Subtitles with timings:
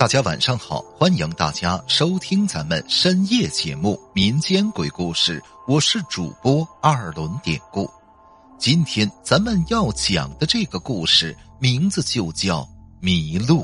[0.00, 5.38] 大家晚上好，欢迎大家收听咱们深夜节目《民间鬼故事》，
[5.68, 7.86] 我是主播二轮典故。
[8.58, 12.66] 今天咱们要讲的这个故事名字就叫
[12.98, 13.62] 迷路。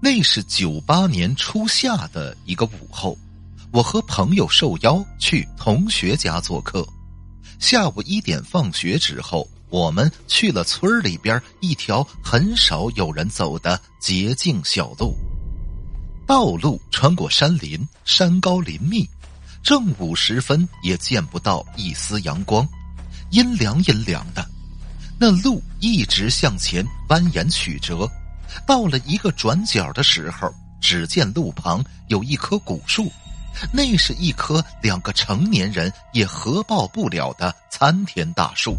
[0.00, 3.18] 那是九八年初夏的一个午后，
[3.72, 6.86] 我和朋友受邀去同学家做客。
[7.58, 9.44] 下午一点放学之后。
[9.70, 15.16] 我们去了村里边一条很少有人走的捷径小路，
[16.26, 19.08] 道路穿过山林，山高林密，
[19.62, 22.66] 正午时分也见不到一丝阳光，
[23.30, 24.44] 阴凉阴凉的。
[25.18, 28.10] 那路一直向前蜿蜒曲折，
[28.66, 33.12] 到了一个转角的时候，只见路旁有一棵古树，
[33.72, 38.76] 那是一棵两个成年人也合抱不了的参天大树。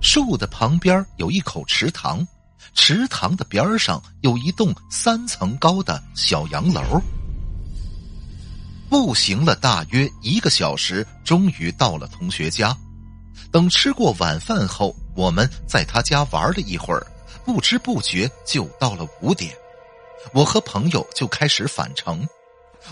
[0.00, 2.26] 树的旁边有一口池塘，
[2.74, 7.00] 池塘的边上有一栋三层高的小洋楼。
[8.88, 12.74] 步行了大约一个小时，终于到了同学家。
[13.50, 17.06] 等吃过晚饭后，我们在他家玩了一会儿，
[17.44, 19.54] 不知不觉就到了五点。
[20.32, 22.26] 我和朋友就开始返程。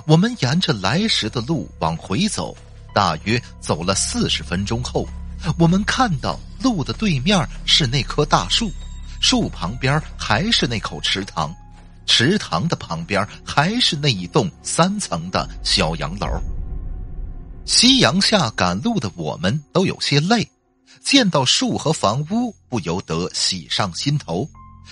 [0.06, 2.54] 我们沿着来时的路往回走，
[2.92, 5.06] 大约走了四十分钟后。
[5.58, 8.70] 我们看到路的对面是那棵大树，
[9.20, 11.54] 树旁边还是那口池塘，
[12.06, 16.28] 池塘的旁边还是那一栋三层的小洋楼。
[17.64, 20.48] 夕阳下赶路的我们都有些累，
[21.02, 24.48] 见到树和房屋，不由得喜上心头，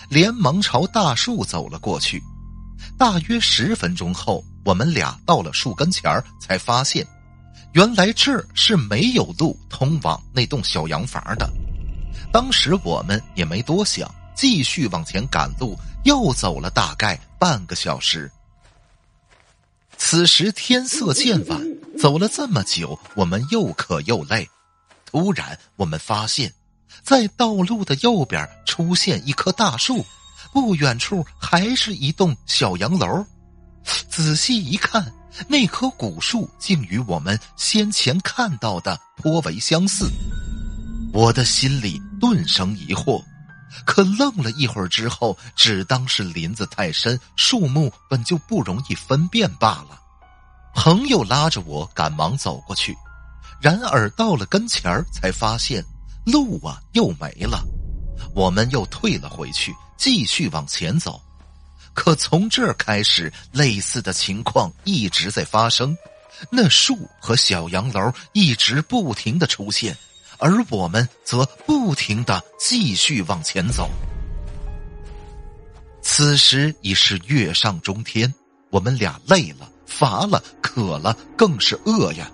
[0.08, 2.22] 连忙朝大树走了过去。
[2.98, 6.02] 大约十分钟后，我们俩到了树跟前
[6.40, 7.06] 才发现。
[7.74, 11.50] 原来这是没有路通往那栋小洋房的。
[12.32, 18.30] 当时我们也没多想，继续往前赶路，又走了大概半个小时。
[19.96, 21.60] 此时天色渐晚，
[21.98, 24.48] 走了这么久，我们又渴又累。
[25.04, 26.52] 突然，我们发现，
[27.02, 30.06] 在道路的右边出现一棵大树，
[30.52, 33.26] 不远处还是一栋小洋楼。
[33.82, 35.12] 仔细一看。
[35.48, 40.08] 那棵古树竟与我们先前看到的颇为相似，
[41.12, 43.22] 我的心里顿生疑惑，
[43.84, 50.00] 可愣了一会儿之后，只当是林子太深，树木本就不容易分辨罢了。
[50.74, 52.96] 朋友拉着我赶忙走过去，
[53.60, 55.84] 然而到了跟前儿，才发现
[56.24, 57.64] 路啊又没了，
[58.34, 61.20] 我们又退了回去，继续往前走。
[61.94, 65.96] 可从这儿开始，类似的情况一直在发生，
[66.50, 69.96] 那树和小洋楼一直不停的出现，
[70.38, 73.88] 而我们则不停的继续往前走。
[76.02, 78.32] 此时已是月上中天，
[78.70, 82.30] 我们俩累了、乏了、渴了，更是饿呀。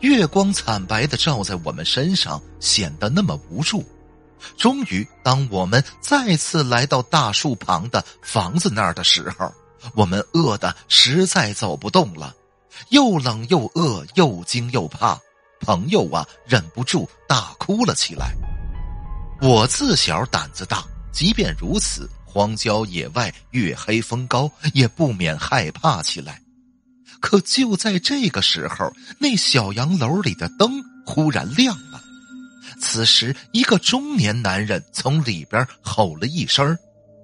[0.00, 3.84] 月光惨白的照在我们身上，显得那么无助。
[4.56, 9.52] 终于，当我们再次来到大树旁的房子那儿的时候，
[9.94, 12.34] 我们饿得实在走不动了，
[12.90, 15.18] 又冷又饿，又惊又怕。
[15.60, 18.32] 朋友啊，忍不住大哭了起来。
[19.40, 26.40] 我自小胆子大，即便如此，荒郊野外，月黑风高，也不免害怕起来。
[27.20, 31.91] 可就在这个时候，那小洋楼里的灯忽然亮了。
[32.82, 36.76] 此时，一个中年男人从里边吼了一声：“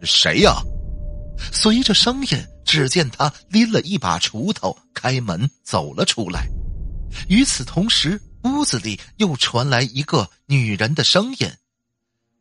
[0.03, 0.55] 谁呀？”
[1.53, 6.47] 随着声音，只见他拎了一把锄头，开门走了出来。
[7.29, 11.51] 与此同时，屋子里又传来一个女人的声音：“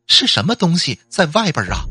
[0.06, 1.82] 是什么东西在外边啊？”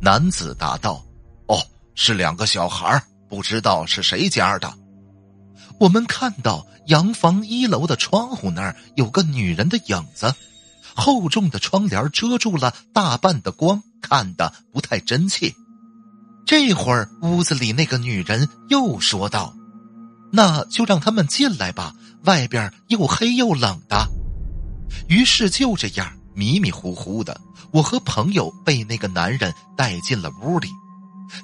[0.00, 1.04] 男子答道
[1.48, 1.60] ：“哦，
[1.96, 4.72] 是两个小孩，不知道是谁家的。”
[5.80, 10.34] 我们看到洋房一楼的窗户那儿有个女人的影子，
[10.94, 15.54] 厚重的窗帘遮住了大半的光，看得不太真切。
[16.44, 19.54] 这会儿屋子里那个女人又说道
[20.32, 21.94] ：“那就让他们进来吧，
[22.24, 24.08] 外边又黑又冷的。”
[25.08, 30.68] 于是就这样迷迷糊糊的，我和朋友被那个男人带进了屋里。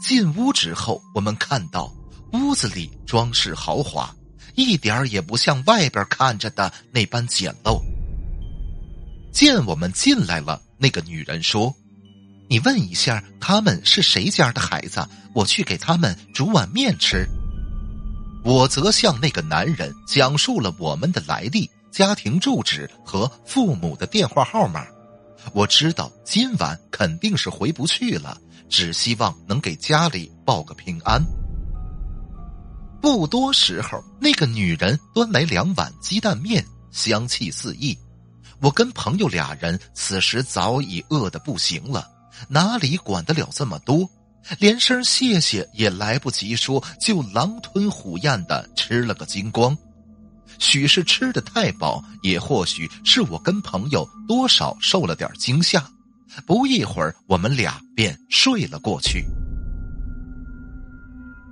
[0.00, 1.92] 进屋之后，我们看到
[2.32, 4.12] 屋子里装饰豪华。
[4.54, 7.80] 一点儿也不像外边看着的那般简陋。
[9.32, 11.74] 见我们进来了，那个女人说
[12.48, 17.26] ：“你问一下他们是谁家的孩子，我去给他们煮碗面吃。”
[18.44, 24.86] 我则向那个男人讲述了我们的来历、家庭住址和父母的电话号码。
[25.52, 31.20] 我知道今晚肯定是回不去了，只希望能给家里报个平安。
[33.04, 37.94] 不多时候，那个女人端来两碗鸡蛋面，香气四溢。
[38.62, 42.10] 我跟朋友俩人此时早已饿得不行了，
[42.48, 44.08] 哪里管得了这么多？
[44.58, 49.76] 连声谢谢也来不及说，就狼吞虎咽的吃了个精光。
[50.58, 55.86] 许是吃的太饱，也或许是我跟朋友多少受了点惊吓。
[56.46, 59.26] 不一会儿，我们俩便睡了过去。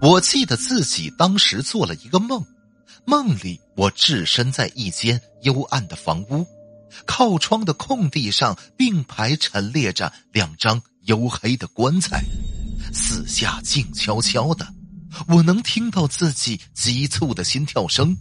[0.02, 2.44] 我记得自己当时做了一个梦，
[3.04, 6.44] 梦里我置身在一间幽暗的房屋，
[7.06, 12.20] 靠窗的空地上并排陈列着两张黝黑的棺材，
[12.93, 14.66] 四下静悄悄的，
[15.28, 18.16] 我能听到自己急促的心跳声。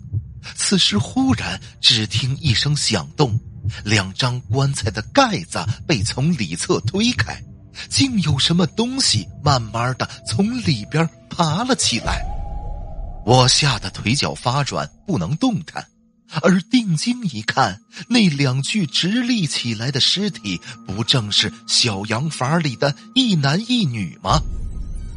[0.56, 3.40] 此时忽然只听一声响动，
[3.84, 5.58] 两张棺材的盖子
[5.88, 7.44] 被从里侧推开。
[7.90, 12.24] 竟有什么东西慢慢的从里边爬了起来，
[13.26, 15.86] 我吓得腿脚发软，不能动弹。
[16.42, 24.40] 而定睛一看，那两具直立起来的尸体，不正是小洋房里的一男一女吗？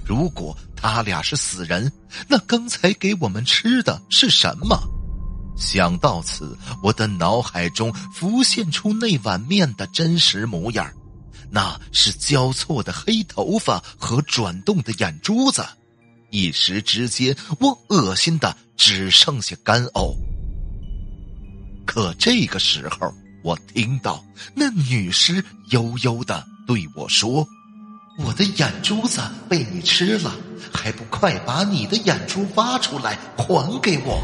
[0.05, 1.93] 如果他俩是死人，
[2.27, 4.77] 那刚才给我们吃的是什么？
[5.57, 10.85] 想到此，我的脑海中浮现出那碗面的真实模样。
[11.51, 15.65] 那是交错的黑头发和转动的眼珠子，
[16.31, 20.17] 一时之间，我恶心的只剩下干呕。
[21.87, 23.13] 可这个时候，
[23.43, 24.25] 我听到
[24.55, 27.47] 那女尸悠悠的对我说
[28.19, 30.35] ：“我的眼珠子被你吃了，
[30.73, 34.21] 还不快把你的眼珠挖出来还给我？”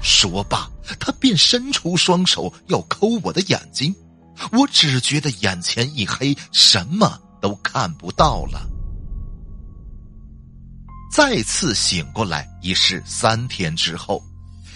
[0.00, 0.70] 说罢，
[1.00, 3.92] 她便伸出双手要抠我的眼睛。
[4.52, 8.68] 我只觉得眼前一黑，什么都看不到了。
[11.10, 14.22] 再次醒过来已是三天之后，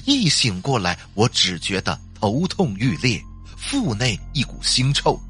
[0.05, 3.23] 一醒过来，我只觉得头痛欲裂，
[3.57, 5.21] 腹内一股腥臭。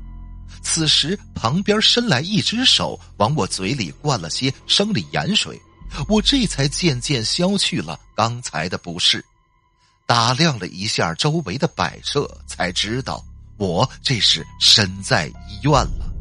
[0.62, 5.60] 此时旁边伸来一只手，往我嘴里灌了些生理盐水，
[6.08, 9.24] 我这才渐渐消去了刚才的不适。
[10.06, 13.24] 打量了一下周围的摆设，才知道。
[13.62, 16.12] 我这是身在医院了。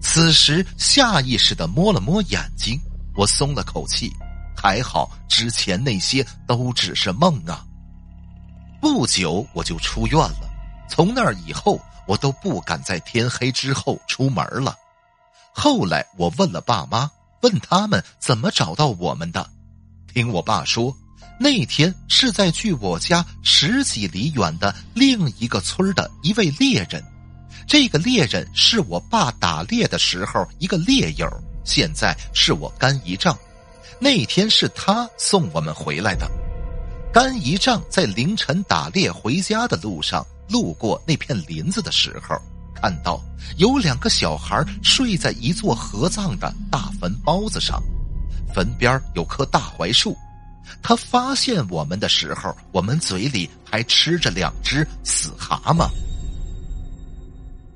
[0.00, 2.80] 此时下意识的摸了摸眼睛，
[3.14, 4.10] 我松了口气，
[4.56, 7.62] 还好之前那些都只是梦啊。
[8.80, 10.48] 不久我就出院了，
[10.88, 14.74] 从那以后我都不敢在天黑之后出门了。
[15.52, 17.10] 后来我问了爸妈，
[17.42, 19.46] 问他们怎么找到我们的，
[20.10, 20.96] 听我爸说。
[21.44, 27.04] 那天是在距我家十几里远的另一个村的一位猎人，
[27.66, 31.28] 这个猎人是我爸打猎的时候一个猎友，
[31.62, 33.38] 现在是我干姨丈。
[33.98, 36.26] 那天是他送我们回来的。
[37.12, 42.34] 干姨丈在凌晨打猎回家的路上，路过那片林子的时候，
[42.74, 43.22] 看到
[43.58, 47.82] 有两个小孩睡在一座合葬的大坟包子上，
[48.54, 50.16] 坟边有棵大槐树。
[50.82, 55.88] 他发现我们的时候，我们嘴里还吃着两只死蛤蟆。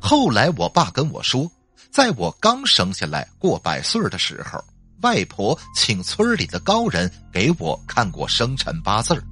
[0.01, 1.51] 后来我爸跟我说，
[1.91, 4.63] 在我刚生下来过百岁的时候，
[5.01, 9.23] 外婆请村里的高人给我看过生辰八字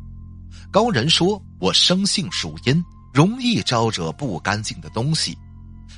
[0.71, 5.37] 高人说我生性属阴，容易招惹不干净的东西。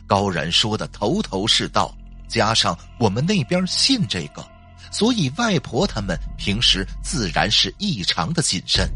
[0.07, 1.95] 高人说的头头是道，
[2.29, 4.47] 加上我们那边信这个。
[4.91, 8.89] 所以，外婆他们平时自然是异常的谨慎，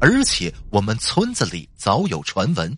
[0.00, 2.76] 而且我们村子里早有传闻，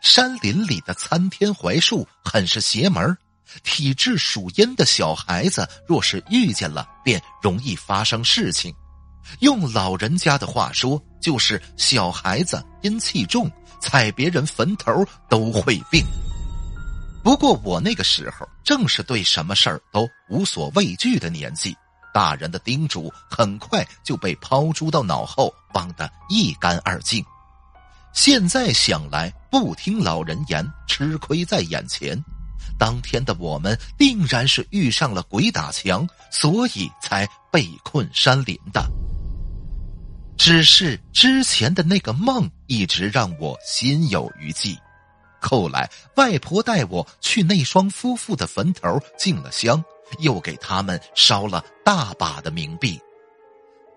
[0.00, 3.16] 山林里的参天槐树很是邪门
[3.62, 8.74] 体质属阴的小孩子若是遇见了，便容易发生事情。
[9.40, 13.50] 用老人家的话说，就是小孩子阴气重，
[13.80, 16.04] 踩别人坟头都会病。
[17.22, 21.76] 不过我那个时候正是对什么事儿都无所畏惧的年纪，
[22.12, 27.24] 大人的叮嘱很快就被抛诸到脑后，忘得一干二净。
[28.12, 32.20] 现在想来，不听老人言，吃亏在眼前。
[32.78, 38.84] 当天的我们定然是遇上了鬼打墙，所以才被困山林的。
[40.36, 44.76] 只是之前的那个梦，一直让我心有余悸。
[45.42, 49.84] 后来，外婆带我去那双夫妇的坟头敬了香，
[50.20, 52.98] 又给他们烧了大把的冥币。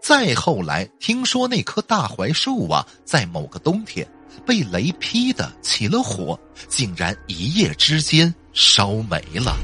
[0.01, 4.05] 再后来，听说那棵大槐树啊，在某个冬天
[4.45, 6.37] 被雷劈的起了火，
[6.67, 9.55] 竟然一夜之间烧没了。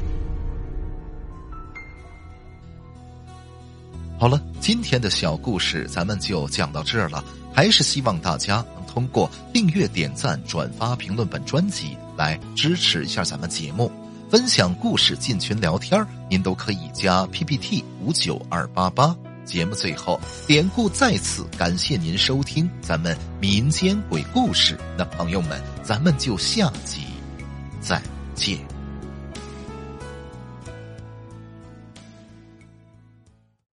[4.18, 8.64] 好了，今天的小故事咱们就讲到这儿了，还是希望大家。
[8.92, 13.90] 通过订阅、点赞、转发、评论本专辑来支持一下咱们节目。
[14.28, 19.16] 分享故事进群聊天您都可以加 PPT 五九二八八。
[19.46, 24.78] 节目最后，典故再次感谢您收听咱们民间鬼故事。
[24.96, 27.00] 那朋友们，咱们就下集
[27.80, 28.00] 再
[28.34, 28.71] 见。